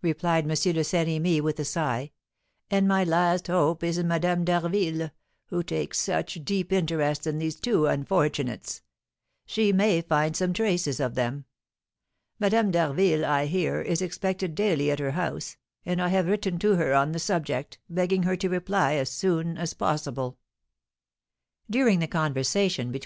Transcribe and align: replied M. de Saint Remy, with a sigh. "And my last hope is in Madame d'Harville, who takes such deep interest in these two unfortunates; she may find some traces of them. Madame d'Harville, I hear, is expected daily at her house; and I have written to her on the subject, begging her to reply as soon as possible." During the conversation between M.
replied 0.00 0.44
M. 0.44 0.48
de 0.54 0.82
Saint 0.82 1.06
Remy, 1.06 1.42
with 1.42 1.60
a 1.60 1.64
sigh. 1.66 2.10
"And 2.70 2.88
my 2.88 3.04
last 3.04 3.48
hope 3.48 3.82
is 3.84 3.98
in 3.98 4.08
Madame 4.08 4.42
d'Harville, 4.42 5.10
who 5.48 5.62
takes 5.62 5.98
such 6.00 6.42
deep 6.46 6.72
interest 6.72 7.26
in 7.26 7.36
these 7.36 7.56
two 7.56 7.84
unfortunates; 7.84 8.80
she 9.44 9.74
may 9.74 10.00
find 10.00 10.34
some 10.34 10.54
traces 10.54 10.98
of 10.98 11.14
them. 11.14 11.44
Madame 12.40 12.70
d'Harville, 12.70 13.26
I 13.26 13.44
hear, 13.44 13.82
is 13.82 14.00
expected 14.00 14.54
daily 14.54 14.90
at 14.90 14.98
her 14.98 15.10
house; 15.10 15.58
and 15.84 16.00
I 16.00 16.08
have 16.08 16.26
written 16.26 16.58
to 16.60 16.76
her 16.76 16.94
on 16.94 17.12
the 17.12 17.18
subject, 17.18 17.78
begging 17.90 18.22
her 18.22 18.34
to 18.36 18.48
reply 18.48 18.94
as 18.94 19.10
soon 19.10 19.58
as 19.58 19.74
possible." 19.74 20.38
During 21.68 21.98
the 21.98 22.06
conversation 22.08 22.90
between 22.92 23.02
M. 23.02 23.04